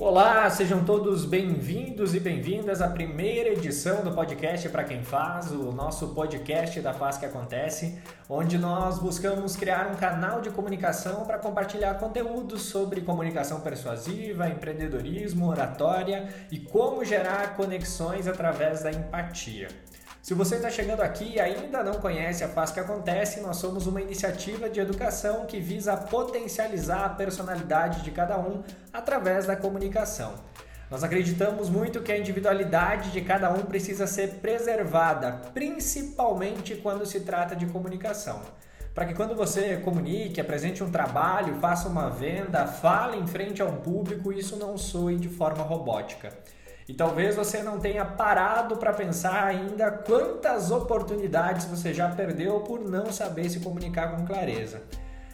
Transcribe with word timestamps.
Olá, 0.00 0.48
sejam 0.48 0.84
todos 0.84 1.24
bem-vindos 1.24 2.14
e 2.14 2.20
bem-vindas 2.20 2.80
à 2.80 2.86
primeira 2.88 3.48
edição 3.48 4.04
do 4.04 4.12
podcast 4.12 4.68
para 4.68 4.84
quem 4.84 5.02
faz, 5.02 5.50
o 5.50 5.72
nosso 5.72 6.14
podcast 6.14 6.80
da 6.80 6.94
Faz 6.94 7.18
que 7.18 7.26
Acontece, 7.26 8.00
onde 8.28 8.56
nós 8.58 9.00
buscamos 9.00 9.56
criar 9.56 9.88
um 9.88 9.96
canal 9.96 10.40
de 10.40 10.50
comunicação 10.50 11.26
para 11.26 11.36
compartilhar 11.36 11.94
conteúdos 11.94 12.62
sobre 12.62 13.00
comunicação 13.00 13.60
persuasiva, 13.60 14.48
empreendedorismo, 14.48 15.48
oratória 15.48 16.28
e 16.48 16.60
como 16.60 17.04
gerar 17.04 17.56
conexões 17.56 18.28
através 18.28 18.84
da 18.84 18.92
empatia. 18.92 19.66
Se 20.20 20.34
você 20.34 20.56
está 20.56 20.68
chegando 20.68 21.00
aqui 21.00 21.34
e 21.34 21.40
ainda 21.40 21.82
não 21.82 21.94
conhece 21.94 22.42
a 22.42 22.48
Faz 22.48 22.70
que 22.70 22.80
Acontece, 22.80 23.40
nós 23.40 23.56
somos 23.56 23.86
uma 23.86 24.00
iniciativa 24.00 24.68
de 24.68 24.80
educação 24.80 25.46
que 25.46 25.60
visa 25.60 25.96
potencializar 25.96 27.04
a 27.04 27.08
personalidade 27.10 28.02
de 28.02 28.10
cada 28.10 28.38
um 28.38 28.62
através 28.92 29.46
da 29.46 29.56
comunicação. 29.56 30.34
Nós 30.90 31.04
acreditamos 31.04 31.70
muito 31.70 32.02
que 32.02 32.10
a 32.10 32.18
individualidade 32.18 33.10
de 33.10 33.20
cada 33.20 33.50
um 33.52 33.62
precisa 33.62 34.06
ser 34.06 34.34
preservada, 34.36 35.32
principalmente 35.54 36.74
quando 36.76 37.06
se 37.06 37.20
trata 37.20 37.54
de 37.54 37.66
comunicação. 37.66 38.42
Para 38.94 39.06
que 39.06 39.14
quando 39.14 39.36
você 39.36 39.76
comunique, 39.76 40.40
apresente 40.40 40.82
um 40.82 40.90
trabalho, 40.90 41.60
faça 41.60 41.88
uma 41.88 42.10
venda, 42.10 42.66
fale 42.66 43.16
em 43.16 43.26
frente 43.26 43.62
a 43.62 43.64
um 43.64 43.76
público, 43.76 44.32
isso 44.32 44.56
não 44.56 44.76
soe 44.76 45.16
de 45.16 45.28
forma 45.28 45.62
robótica. 45.62 46.32
E 46.88 46.94
talvez 46.94 47.36
você 47.36 47.62
não 47.62 47.78
tenha 47.78 48.02
parado 48.02 48.78
para 48.78 48.94
pensar 48.94 49.44
ainda 49.44 49.90
quantas 49.90 50.70
oportunidades 50.70 51.66
você 51.66 51.92
já 51.92 52.08
perdeu 52.08 52.60
por 52.60 52.80
não 52.80 53.12
saber 53.12 53.50
se 53.50 53.60
comunicar 53.60 54.16
com 54.16 54.24
clareza. 54.24 54.80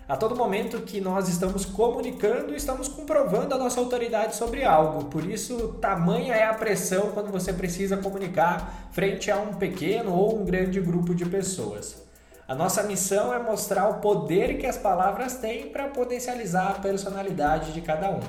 A 0.09 0.17
todo 0.17 0.35
momento 0.35 0.81
que 0.81 1.01
nós 1.01 1.29
estamos 1.29 1.65
comunicando, 1.65 2.56
estamos 2.56 2.89
comprovando 2.89 3.55
a 3.55 3.59
nossa 3.59 3.78
autoridade 3.78 4.34
sobre 4.34 4.65
algo. 4.65 5.05
Por 5.05 5.25
isso, 5.25 5.78
tamanha 5.81 6.34
é 6.34 6.45
a 6.45 6.55
pressão 6.55 7.12
quando 7.12 7.31
você 7.31 7.53
precisa 7.53 7.97
comunicar 7.97 8.89
frente 8.91 9.31
a 9.31 9.37
um 9.37 9.55
pequeno 9.55 10.12
ou 10.12 10.41
um 10.41 10.45
grande 10.45 10.81
grupo 10.81 11.15
de 11.15 11.25
pessoas. 11.25 12.03
A 12.48 12.55
nossa 12.55 12.83
missão 12.83 13.33
é 13.33 13.39
mostrar 13.39 13.89
o 13.89 14.00
poder 14.00 14.59
que 14.59 14.67
as 14.67 14.77
palavras 14.77 15.37
têm 15.37 15.71
para 15.71 15.87
potencializar 15.87 16.73
a 16.73 16.81
personalidade 16.81 17.73
de 17.73 17.81
cada 17.81 18.11
um. 18.11 18.21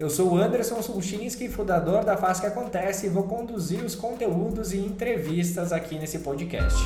Eu 0.00 0.08
sou 0.08 0.34
o 0.34 0.36
Anderson 0.36 0.80
Sulchinski, 0.80 1.48
fundador 1.48 2.04
da 2.04 2.16
Faz 2.16 2.38
que 2.38 2.46
Acontece, 2.46 3.06
e 3.06 3.08
vou 3.08 3.24
conduzir 3.24 3.84
os 3.84 3.96
conteúdos 3.96 4.72
e 4.72 4.78
entrevistas 4.78 5.72
aqui 5.72 5.98
nesse 5.98 6.20
podcast. 6.20 6.78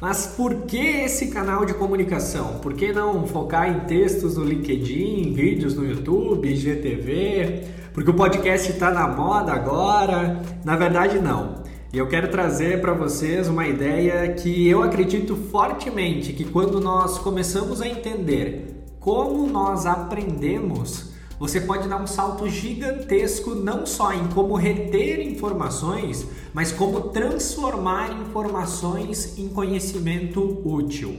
Mas 0.00 0.26
por 0.26 0.62
que 0.62 0.76
esse 0.76 1.28
canal 1.28 1.64
de 1.64 1.72
comunicação? 1.72 2.58
Por 2.58 2.74
que 2.74 2.92
não 2.92 3.24
focar 3.28 3.70
em 3.70 3.86
textos 3.86 4.36
no 4.36 4.42
LinkedIn, 4.42 5.34
vídeos 5.34 5.76
no 5.76 5.86
YouTube, 5.86 6.48
IGTV? 6.48 7.62
Porque 7.94 8.10
o 8.10 8.14
podcast 8.14 8.72
está 8.72 8.90
na 8.90 9.06
moda 9.06 9.52
agora? 9.52 10.42
Na 10.64 10.74
verdade, 10.76 11.20
não. 11.20 11.62
E 11.96 11.98
eu 11.98 12.06
quero 12.06 12.30
trazer 12.30 12.82
para 12.82 12.92
vocês 12.92 13.48
uma 13.48 13.66
ideia 13.66 14.30
que 14.34 14.68
eu 14.68 14.82
acredito 14.82 15.34
fortemente 15.34 16.34
que 16.34 16.44
quando 16.44 16.78
nós 16.78 17.16
começamos 17.16 17.80
a 17.80 17.88
entender 17.88 18.84
como 19.00 19.46
nós 19.46 19.86
aprendemos, 19.86 21.12
você 21.40 21.58
pode 21.58 21.88
dar 21.88 21.96
um 21.96 22.06
salto 22.06 22.46
gigantesco 22.50 23.54
não 23.54 23.86
só 23.86 24.12
em 24.12 24.26
como 24.26 24.56
reter 24.56 25.26
informações, 25.26 26.26
mas 26.52 26.70
como 26.70 27.00
transformar 27.08 28.12
informações 28.12 29.38
em 29.38 29.48
conhecimento 29.48 30.60
útil. 30.68 31.16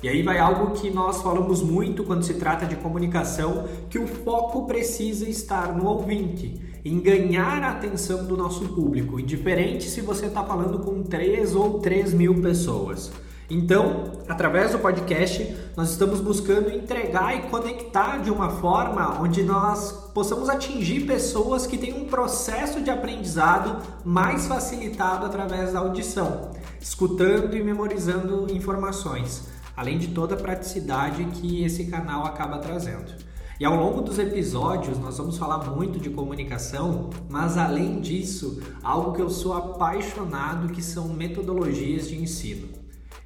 E 0.00 0.08
aí 0.08 0.22
vai 0.22 0.38
algo 0.38 0.80
que 0.80 0.90
nós 0.90 1.22
falamos 1.22 1.60
muito 1.60 2.04
quando 2.04 2.22
se 2.22 2.34
trata 2.34 2.66
de 2.66 2.76
comunicação, 2.76 3.64
que 3.90 3.98
o 3.98 4.06
foco 4.06 4.64
precisa 4.64 5.28
estar 5.28 5.76
no 5.76 5.88
ouvinte 5.88 6.72
em 6.84 7.00
ganhar 7.00 7.62
a 7.62 7.70
atenção 7.70 8.26
do 8.26 8.36
nosso 8.36 8.68
público, 8.68 9.18
indiferente 9.18 9.88
se 9.88 10.02
você 10.02 10.26
está 10.26 10.44
falando 10.44 10.80
com 10.80 11.02
3 11.02 11.54
ou 11.54 11.78
3 11.78 12.12
mil 12.12 12.42
pessoas. 12.42 13.10
Então, 13.48 14.12
através 14.28 14.72
do 14.72 14.78
podcast, 14.78 15.54
nós 15.76 15.90
estamos 15.90 16.20
buscando 16.20 16.70
entregar 16.70 17.36
e 17.36 17.48
conectar 17.48 18.18
de 18.18 18.30
uma 18.30 18.50
forma 18.50 19.20
onde 19.20 19.42
nós 19.42 19.92
possamos 20.14 20.48
atingir 20.48 21.06
pessoas 21.06 21.66
que 21.66 21.76
têm 21.76 21.94
um 21.94 22.06
processo 22.06 22.82
de 22.82 22.90
aprendizado 22.90 23.82
mais 24.04 24.46
facilitado 24.46 25.26
através 25.26 25.72
da 25.72 25.80
audição, 25.80 26.52
escutando 26.80 27.56
e 27.56 27.62
memorizando 27.62 28.46
informações, 28.50 29.44
além 29.76 29.98
de 29.98 30.08
toda 30.08 30.34
a 30.34 30.38
praticidade 30.38 31.24
que 31.26 31.64
esse 31.64 31.86
canal 31.86 32.24
acaba 32.24 32.58
trazendo. 32.58 33.33
E 33.58 33.64
ao 33.64 33.76
longo 33.76 34.00
dos 34.00 34.18
episódios 34.18 34.98
nós 34.98 35.16
vamos 35.16 35.38
falar 35.38 35.70
muito 35.70 36.00
de 36.00 36.10
comunicação, 36.10 37.10
mas 37.28 37.56
além 37.56 38.00
disso, 38.00 38.60
algo 38.82 39.12
que 39.12 39.22
eu 39.22 39.30
sou 39.30 39.52
apaixonado 39.52 40.72
que 40.72 40.82
são 40.82 41.08
metodologias 41.08 42.08
de 42.08 42.20
ensino. 42.20 42.68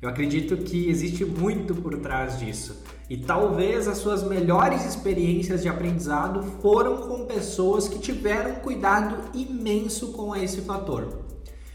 Eu 0.03 0.09
acredito 0.09 0.59
que 0.59 0.89
existe 0.89 1.25
muito 1.25 1.75
por 1.75 1.97
trás 1.99 2.39
disso. 2.39 2.85
E 3.09 3.17
talvez 3.17 3.89
as 3.89 3.97
suas 3.97 4.23
melhores 4.23 4.85
experiências 4.85 5.63
de 5.63 5.69
aprendizado 5.69 6.43
foram 6.61 7.09
com 7.09 7.25
pessoas 7.25 7.89
que 7.89 7.99
tiveram 7.99 8.57
cuidado 8.57 9.35
imenso 9.35 10.13
com 10.13 10.37
esse 10.37 10.61
fator. 10.61 11.25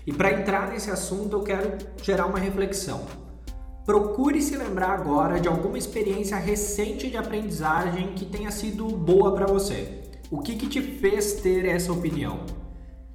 E 0.05 0.13
para 0.13 0.39
entrar 0.39 0.69
nesse 0.69 0.91
assunto, 0.91 1.37
eu 1.37 1.41
quero 1.41 1.75
gerar 2.03 2.27
uma 2.27 2.37
reflexão. 2.37 3.22
Procure 3.85 4.41
se 4.41 4.55
lembrar 4.55 4.91
agora 4.91 5.41
de 5.41 5.49
alguma 5.49 5.77
experiência 5.77 6.37
recente 6.37 7.09
de 7.09 7.17
aprendizagem 7.17 8.13
que 8.13 8.23
tenha 8.23 8.49
sido 8.49 8.87
boa 8.87 9.33
para 9.35 9.45
você. 9.45 10.03
O 10.31 10.39
que, 10.39 10.55
que 10.55 10.67
te 10.67 10.81
fez 10.81 11.33
ter 11.33 11.65
essa 11.65 11.91
opinião? 11.91 12.45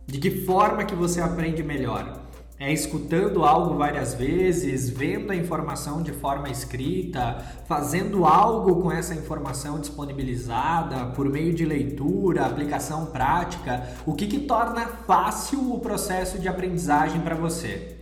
De 0.06 0.18
que 0.18 0.44
forma 0.44 0.84
que 0.84 0.94
você 0.94 1.22
aprende 1.22 1.62
melhor? 1.62 2.20
É 2.60 2.70
escutando 2.70 3.44
algo 3.44 3.78
várias 3.78 4.12
vezes, 4.12 4.90
vendo 4.90 5.30
a 5.30 5.36
informação 5.36 6.02
de 6.02 6.12
forma 6.12 6.50
escrita, 6.50 7.38
fazendo 7.66 8.26
algo 8.26 8.82
com 8.82 8.92
essa 8.92 9.14
informação 9.14 9.80
disponibilizada 9.80 11.06
por 11.12 11.30
meio 11.30 11.54
de 11.54 11.64
leitura, 11.64 12.44
aplicação 12.44 13.06
prática? 13.06 13.88
O 14.04 14.12
que, 14.12 14.26
que 14.26 14.40
torna 14.40 14.86
fácil 14.86 15.72
o 15.72 15.80
processo 15.80 16.38
de 16.38 16.46
aprendizagem 16.46 17.22
para 17.22 17.36
você? 17.36 17.97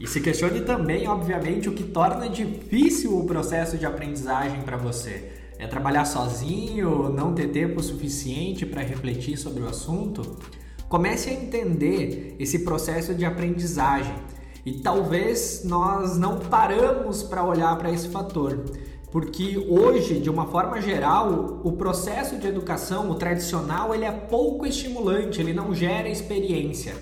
E 0.00 0.06
se 0.06 0.20
questione 0.20 0.60
também, 0.62 1.06
obviamente, 1.06 1.68
o 1.68 1.72
que 1.72 1.84
torna 1.84 2.28
difícil 2.28 3.16
o 3.16 3.24
processo 3.24 3.78
de 3.78 3.86
aprendizagem 3.86 4.62
para 4.62 4.76
você. 4.76 5.30
É 5.58 5.66
trabalhar 5.66 6.04
sozinho, 6.04 7.10
não 7.10 7.32
ter 7.32 7.48
tempo 7.48 7.80
suficiente 7.82 8.66
para 8.66 8.82
refletir 8.82 9.36
sobre 9.36 9.62
o 9.62 9.68
assunto? 9.68 10.36
Comece 10.88 11.30
a 11.30 11.32
entender 11.32 12.34
esse 12.38 12.60
processo 12.60 13.14
de 13.14 13.24
aprendizagem 13.24 14.14
e 14.66 14.72
talvez 14.72 15.62
nós 15.64 16.16
não 16.16 16.38
paramos 16.38 17.22
para 17.22 17.44
olhar 17.44 17.76
para 17.76 17.90
esse 17.90 18.08
fator. 18.08 18.64
Porque 19.12 19.64
hoje, 19.68 20.18
de 20.18 20.28
uma 20.28 20.46
forma 20.46 20.80
geral, 20.80 21.60
o 21.62 21.72
processo 21.72 22.36
de 22.36 22.48
educação, 22.48 23.10
o 23.10 23.14
tradicional, 23.14 23.94
ele 23.94 24.04
é 24.04 24.10
pouco 24.10 24.66
estimulante, 24.66 25.40
ele 25.40 25.52
não 25.52 25.72
gera 25.72 26.08
experiência. 26.08 26.94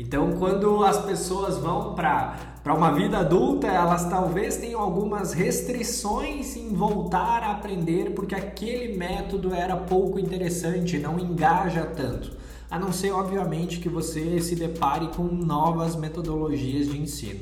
Então, 0.00 0.32
quando 0.38 0.82
as 0.82 1.04
pessoas 1.04 1.58
vão 1.58 1.94
para 1.94 2.48
para 2.62 2.74
uma 2.74 2.92
vida 2.92 3.18
adulta, 3.18 3.66
elas 3.66 4.08
talvez 4.08 4.56
tenham 4.56 4.80
algumas 4.80 5.32
restrições 5.32 6.56
em 6.56 6.74
voltar 6.74 7.42
a 7.42 7.52
aprender 7.52 8.10
porque 8.10 8.34
aquele 8.34 8.96
método 8.98 9.54
era 9.54 9.76
pouco 9.76 10.18
interessante, 10.18 10.98
não 10.98 11.18
engaja 11.18 11.84
tanto. 11.84 12.32
A 12.70 12.78
não 12.78 12.92
ser, 12.92 13.12
obviamente, 13.12 13.80
que 13.80 13.88
você 13.88 14.40
se 14.40 14.54
depare 14.54 15.08
com 15.08 15.24
novas 15.24 15.96
metodologias 15.96 16.88
de 16.88 17.00
ensino. 17.00 17.40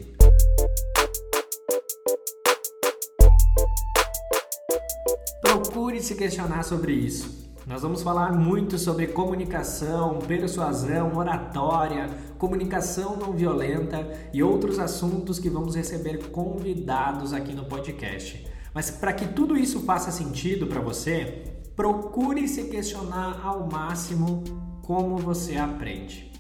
Procure 5.41 6.01
se 6.01 6.15
questionar 6.15 6.63
sobre 6.63 6.93
isso. 6.93 7.48
Nós 7.69 7.83
vamos 7.83 8.03
falar 8.03 8.33
muito 8.33 8.79
sobre 8.79 9.09
comunicação, 9.09 10.21
persuasão, 10.21 11.15
oratória, 11.15 12.09
comunicação 12.39 13.15
não 13.15 13.35
violenta 13.35 14.11
e 14.33 14.43
outros 14.43 14.79
assuntos 14.79 15.39
que 15.39 15.51
vamos 15.51 15.77
receber 15.77 16.31
convidados 16.31 17.35
aqui 17.35 17.53
no 17.53 17.67
podcast. 17.67 18.43
Mas 18.73 18.91
para 18.91 19.13
que 19.13 19.27
tudo 19.27 19.55
isso 19.55 19.81
faça 19.81 20.11
sentido 20.11 20.67
para 20.67 20.81
você, 20.81 21.45
procure 21.77 22.49
se 22.49 22.65
questionar 22.65 23.43
ao 23.45 23.69
máximo 23.71 24.43
como 24.81 25.19
você 25.19 25.59
aprende. 25.59 26.33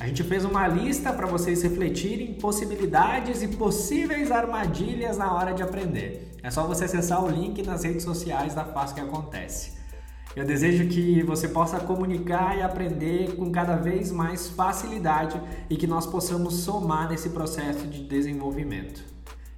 A 0.00 0.08
gente 0.08 0.24
fez 0.24 0.44
uma 0.44 0.66
lista 0.66 1.12
para 1.12 1.28
vocês 1.28 1.62
refletirem 1.62 2.34
possibilidades 2.34 3.42
e 3.42 3.46
possíveis 3.46 4.32
armadilhas 4.32 5.18
na 5.18 5.32
hora 5.32 5.54
de 5.54 5.62
aprender. 5.62 6.32
É 6.42 6.50
só 6.50 6.66
você 6.66 6.86
acessar 6.86 7.24
o 7.24 7.30
link 7.30 7.62
nas 7.62 7.84
redes 7.84 8.02
sociais 8.02 8.56
da 8.56 8.64
Faz 8.64 8.92
que 8.92 8.98
Acontece. 8.98 9.83
Eu 10.36 10.44
desejo 10.44 10.88
que 10.88 11.22
você 11.22 11.46
possa 11.46 11.78
comunicar 11.78 12.58
e 12.58 12.62
aprender 12.62 13.36
com 13.36 13.52
cada 13.52 13.76
vez 13.76 14.10
mais 14.10 14.48
facilidade 14.48 15.40
e 15.70 15.76
que 15.76 15.86
nós 15.86 16.06
possamos 16.06 16.54
somar 16.54 17.08
nesse 17.08 17.30
processo 17.30 17.86
de 17.86 18.02
desenvolvimento. 18.02 19.04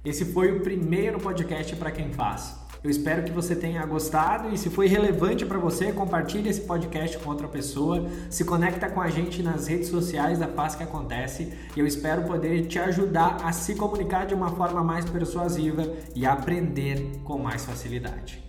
Esse 0.05 0.23
foi 0.23 0.51
o 0.51 0.61
primeiro 0.61 1.19
podcast 1.19 1.75
para 1.77 1.89
quem 1.89 2.13
faz. 2.13 2.55
Eu 2.83 2.91
espero 2.91 3.23
que 3.23 3.31
você 3.31 3.55
tenha 3.55 3.83
gostado 3.87 4.53
e 4.53 4.57
se 4.57 4.69
foi 4.69 4.85
relevante 4.85 5.43
para 5.47 5.57
você, 5.57 5.91
compartilhe 5.91 6.47
esse 6.47 6.61
podcast 6.61 7.17
com 7.17 7.31
outra 7.31 7.47
pessoa, 7.47 8.07
se 8.29 8.45
conecta 8.45 8.87
com 8.87 9.01
a 9.01 9.09
gente 9.09 9.41
nas 9.41 9.65
redes 9.65 9.89
sociais 9.89 10.37
da 10.37 10.47
Faz 10.47 10.75
que 10.75 10.83
Acontece 10.83 11.51
eu 11.75 11.87
espero 11.87 12.21
poder 12.21 12.67
te 12.67 12.77
ajudar 12.77 13.37
a 13.43 13.51
se 13.51 13.73
comunicar 13.73 14.27
de 14.27 14.35
uma 14.35 14.51
forma 14.51 14.83
mais 14.83 15.05
persuasiva 15.05 15.91
e 16.15 16.23
aprender 16.23 17.19
com 17.23 17.39
mais 17.39 17.65
facilidade. 17.65 18.45